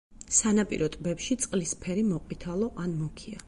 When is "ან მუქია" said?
2.87-3.39